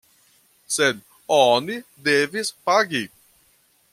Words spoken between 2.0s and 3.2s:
devis pagi.